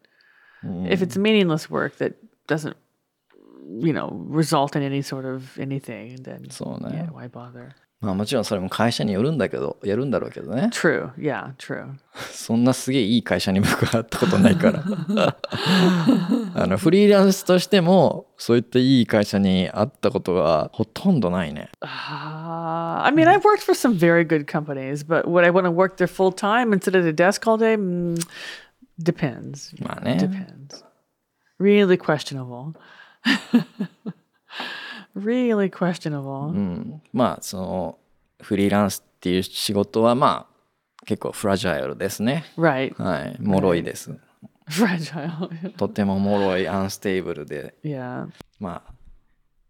[0.89, 2.15] if it's meaningless work that
[2.47, 2.77] doesn't,
[3.81, 7.71] you know, result in any sort of anything, then そうね yeah, why bother?
[8.02, 11.12] まあもちろんそれも会社によるんだけどやるんだろうけどね True.
[11.18, 11.56] Yeah.
[11.58, 11.94] True.
[12.32, 14.84] そんなすげえいい会社に僕は会ったことないから
[16.54, 21.88] あのフリーランスとしてもそういったいい会社に会ったことがほとんどないね Uh,
[23.04, 25.98] I mean, I've worked for some very good companies, but would I want to work
[25.98, 27.76] there full time and sit at a desk all day?
[27.76, 28.18] Mm,
[29.02, 29.74] depends.
[29.84, 30.84] まあね Depends.
[31.60, 32.74] Really questionable.
[35.16, 37.00] Really questionable.
[37.14, 37.98] まあその
[38.42, 40.56] フリーランスっていう仕事はまあ
[41.06, 42.94] 結構フラジャイルですね Right.
[43.02, 44.12] はい脆いです
[44.70, 45.74] Fragile.
[45.78, 48.28] とても脆いアンステーブルで yeah.
[48.60, 48.94] まあ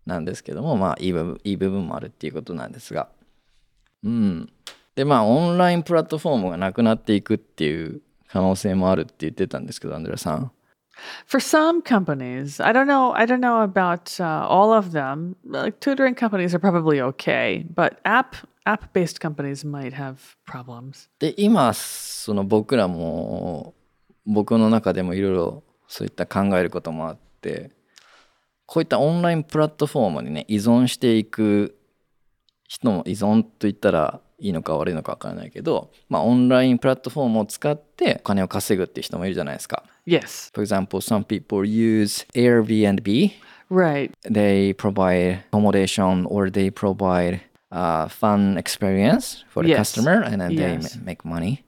[0.05, 3.09] なんですけどもまあいい部分いい部分もあるっていうことなんですが
[4.03, 4.49] うん
[4.95, 10.51] でまあオンラインプラットフォームがなくなっていくっていう可能性もあるって言ってたんですけどアンドレさん
[11.25, 13.11] For some companies, I don't know.
[13.11, 15.35] I don't know about uh, all of them.
[15.43, 21.09] Like tutoring companies are probably okay, but app app based companies might have problems.
[21.19, 23.73] で今その僕らも
[24.25, 27.71] 僕の中でもいろいろそういった考えることもあって
[28.65, 31.77] こういったオンラインプラットフォームにね依存していく
[32.67, 39.83] 人も依存と言ったらいいのか悪いのか分からないけど、まあ、オンラインプラットフォームを使ってお金を稼ぐっていう人もいるじゃないですか。
[40.05, 40.51] Yes.
[40.53, 43.31] For example, some people use Airbnb.
[43.69, 44.11] Right.
[44.23, 47.41] They provide accommodation or they provide
[47.71, 49.77] a fun experience for the Yes.
[49.95, 50.97] customer and then they Yes.
[50.97, 51.63] ma- make money.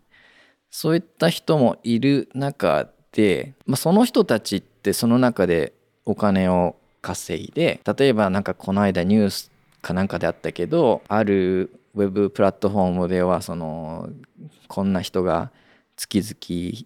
[0.69, 5.73] そういった人もいる中で、まあ、その人たちってその中で
[6.05, 9.49] お金を稼いで例えばなんかこの間ニュース
[9.81, 14.09] かなんかであったけどあるウェブプラットフォームではその
[14.67, 15.51] こんな人が
[15.95, 16.85] 月々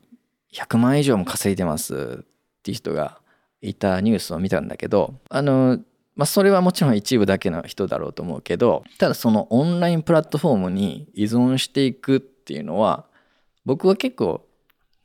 [0.53, 2.25] 100万以上も稼いでますっ
[2.63, 3.19] ていう人が
[3.61, 5.79] いたニュースを見たんだけどあの、
[6.15, 13.05] まあ、それはもちろん一部だけの人だろうと思うけどただそのオンラインプラットフォームに依存していくっていうのは
[13.65, 14.45] 僕は結構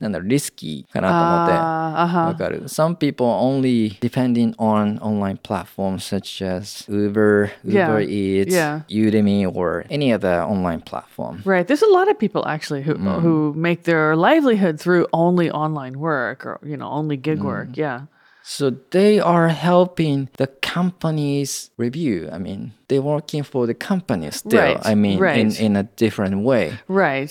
[0.02, 1.52] なんだろう、リスキーかなと思って。
[1.52, 2.38] Uh, わ uh-huh.
[2.38, 2.62] かる。
[2.64, 7.86] Some people only depending on online platforms such as Uber, Yeah.
[7.86, 8.82] Uber Eats, Yeah.
[8.88, 11.42] Udemy, or any other online platform.
[11.44, 11.66] Right.
[11.66, 16.44] There's a lot of people actually who who make their livelihood through only online work
[16.44, 17.76] or you know only gig work.
[17.76, 18.06] Yeah.
[18.42, 22.28] So they are helping the companies review.
[22.32, 24.58] I mean, they're working for the company still.
[24.58, 25.60] Right, I mean, in, right.
[25.60, 26.78] in a different way.
[26.88, 27.30] Right.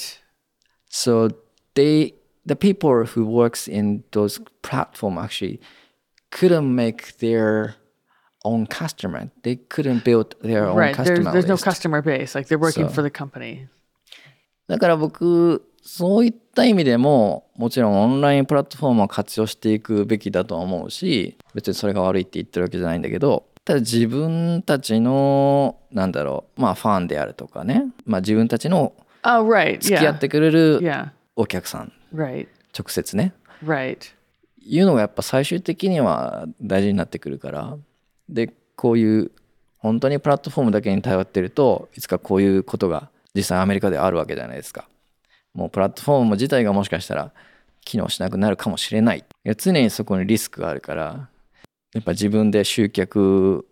[0.89, 1.31] So
[1.75, 2.13] they,
[2.46, 5.60] the people who works in those platform actually
[6.30, 7.74] couldn't make their
[8.44, 9.28] own customer.
[9.42, 10.94] They couldn't build their own Right.
[10.94, 11.64] There's customer there's no list.
[11.64, 12.34] customer base.
[12.38, 13.66] Like they're working So- for the company.
[14.68, 28.92] だから僕、そういった意味でも、もちろんオンラインプラットフォームを活用していくべきだとは思うし、別にそれが悪いって言ってるわけじゃないんだけど、ただ自分たちの、なんだろう、まあファンであるとかね、まあ自分たちの
[29.22, 29.44] Oh.
[29.80, 30.80] 付き合っ.てくれる.
[31.36, 33.32] お客さん.直接ね、
[33.64, 33.98] Right.
[34.60, 37.76] いうのがやっぱ最終的には大事になってくるから、
[38.28, 39.30] で、こういう
[39.78, 44.88] 本当にプラットフォームだけに頼ってるといつかこういうことが実際アメリカであるわけじゃないですか。
[45.54, 47.32] もうプラットフォーム自体がもしかしたら
[47.84, 49.24] 機能しなくなるかもしれない。
[49.56, 51.28] 常にそこにリスクがあるから、
[51.94, 53.66] やっぱ自分で集客、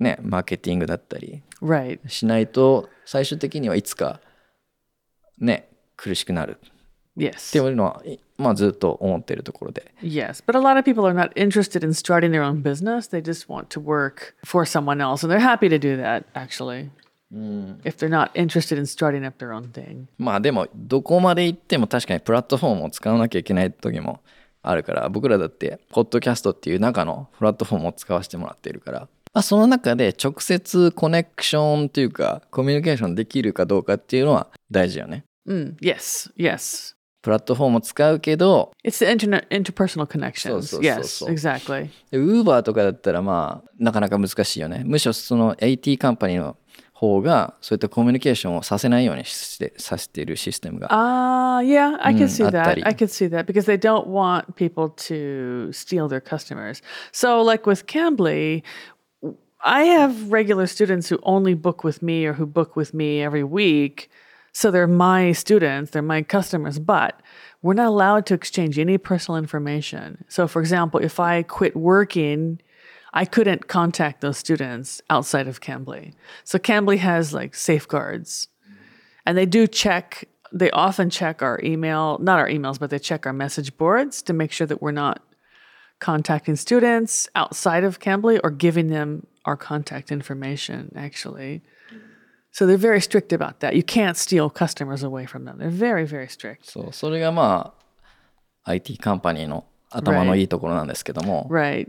[0.00, 1.42] ね、マーケティングだったり.
[2.08, 4.20] しないと最終的にはいつか
[5.38, 6.58] ね、苦しくなる
[7.18, 7.52] っ Yes.
[7.52, 9.92] ていうのは、いまあずっと思ってるところで。
[10.02, 13.08] Yes, but a lot of people are not interested in starting their own business.
[13.10, 16.88] They just want to work for someone else, and they're happy to do that, actually.
[17.84, 20.06] If they're not interested in starting up their own thing.
[20.18, 24.20] まあでもどこまで行っても確かにプラットフォームを使わなきゃいけない時も
[24.62, 36.94] あるから僕らだってポッドキャストっていう中のプラットフォームを使わせてもらっているから、まあ、その中で直接コネクションというかコミュニケーションできるかどうかっていうのは大事よね Mm, yes, yes.
[37.22, 40.68] プラットフォームを使うけど It's the internet interpersonal connections.
[40.68, 41.30] so, so, yes, so.
[41.32, 41.88] exactly.
[42.12, 46.56] ウーバーとかだったらまあなかなか難しいよねむしろその AT カンパニーの
[46.92, 52.86] 方がそういったコミュニケーションをさせないようにしてさせているシステムが Uh, yeah, I can see that.
[52.86, 56.80] I could see that because they don't want people to steal their customers.
[57.12, 58.62] So, like with Cambly,
[59.64, 63.44] I have regular students who only book with me or who book with me every
[63.44, 64.08] week.
[64.52, 67.20] So they're my students, they're my customers, but
[67.62, 70.24] we're not allowed to exchange any personal information.
[70.28, 72.60] So, for example, if I quit working,
[73.14, 76.12] I couldn't contact those students outside of Cambly.
[76.44, 78.48] So, Cambly has like safeguards
[79.26, 83.26] and they do check they often check our email not our emails but they check
[83.26, 85.22] our message boards to make sure that we're not
[85.98, 91.62] contacting students outside of cambly or giving them our contact information actually
[92.52, 96.06] so they're very strict about that you can't steal customers away from them they're very
[96.06, 97.74] very strict そうそれがま
[98.64, 101.88] あ IT カンパニーの頭のいいところなんですけども、right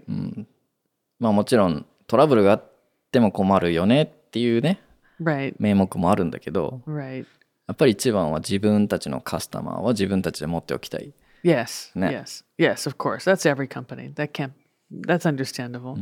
[1.20, 2.64] まあもちろんトラブルがあっ
[3.12, 4.82] ても困るよねっていうね
[5.22, 7.26] right 名目もあるんだけど right
[7.68, 12.10] やっぱり一番は自分たちのカスタマーは自分たちで持っておきたい yes Ne.
[12.10, 14.52] yes yes of course that's every company that can't
[14.92, 15.96] that's understandable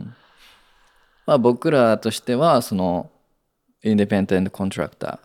[1.26, 3.12] まあ僕らとしてはその
[3.84, 5.20] インディペンデントコントラクタ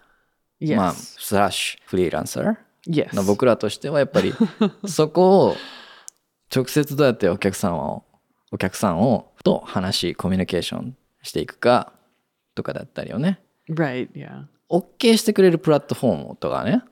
[0.60, 0.74] yes.
[0.74, 2.56] ー、まあスラッシュフリーランサー
[2.88, 4.32] yes の僕らとしてはやっぱり
[4.86, 5.56] そこを
[6.54, 8.04] 直接どうやってお客さんを
[8.52, 11.92] お客さんをと話しコミュニケーションしていくか
[12.54, 13.40] とかだったりよね。
[13.68, 14.44] Right yeah.
[14.70, 16.82] OK してくれるプラットフォームとかね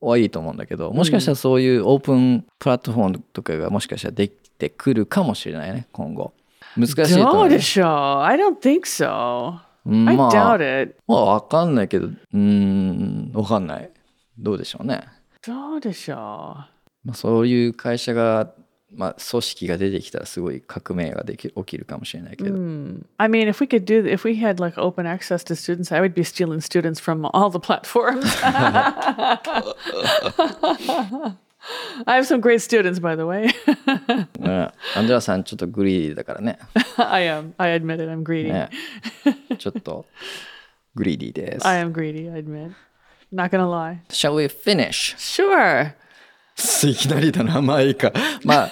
[0.00, 6.34] はいいと思うんだけどもしかしたらそういうオープンプラットフォームとかがもしかしたらできてくるかもしれないね今後。
[6.76, 7.48] 難しいと思う。
[7.48, 8.22] ね Show.
[8.22, 9.65] I don't think so.
[9.86, 10.96] うん I まあ doubt it.
[11.06, 13.90] まあわかんないけどうーんわかんない
[14.38, 15.06] どうでしょうね、
[15.46, 16.18] どうでしょう。
[16.18, 18.52] まあ、そういう会社が
[18.92, 26.14] まあ組織が出てきたらすごい革命ができ起きるかもしれないけど、I mean, if we could do, if we had like open access to students, I would
[26.14, 28.26] be stealing students from all the platforms.
[32.04, 33.46] I have some great students, by the way.
[34.38, 36.58] ね アンジェラさんちょっとグリーだからね
[36.96, 37.52] I am.
[37.58, 38.04] I admit it.
[38.04, 38.52] I'm greedy.
[38.52, 38.70] ね
[39.58, 40.06] ちょっと
[40.94, 42.32] グリーディーです I am greedy.
[42.32, 42.72] I admit.
[43.32, 43.98] Not gonna lie.
[44.10, 45.16] Shall we finish?
[45.16, 45.92] Sure.
[46.88, 48.12] いきなりだな、まあいいか。
[48.44, 48.70] まあ、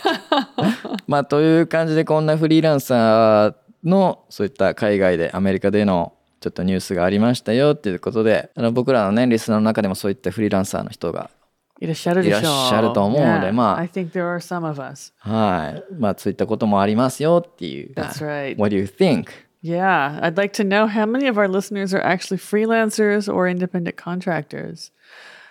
[1.06, 11.30] まあという感じでこんなフリーランサーのそういった海外でアメリカでのちょっとニュースがありましたよっていうことで、あの僕らのね、リスナーの中でもそういったフリーランサーの人が、
[11.79, 12.41] いらっしゃるでしょう。
[12.41, 15.13] いらっしゃると思うので、 Yeah, まあ I think there are some of us.
[15.19, 17.93] はい、まあそういったこともありますよっていう。
[17.93, 18.57] That's right.
[18.57, 19.29] What do you think?
[19.61, 23.97] Yeah, I'd like to know how many of our listeners are actually freelancers or independent
[23.97, 24.91] contractors.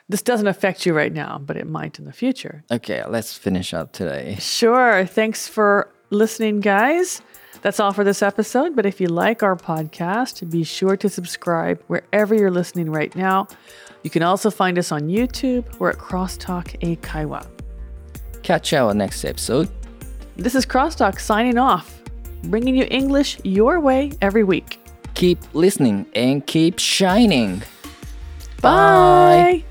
[0.09, 2.65] This doesn't affect you right now, but it might in the future.
[2.71, 4.37] Okay, let's finish up today.
[4.41, 5.05] Sure.
[5.05, 7.21] Thanks for listening, guys.
[7.61, 8.75] That's all for this episode.
[8.75, 13.49] But if you like our podcast, be sure to subscribe wherever you're listening right now.
[14.04, 15.80] You can also find us on YouTube.
[15.80, 17.48] We're at Crosstalk A Kaiwa.
[18.44, 19.70] Catch our next episode.
[20.36, 22.02] This is Crosstalk signing off,
[22.44, 24.80] bringing you English your way every week.
[25.14, 27.64] Keep listening and keep shining.
[28.62, 29.64] Bye.